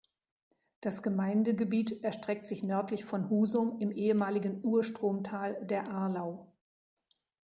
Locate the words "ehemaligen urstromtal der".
3.91-5.91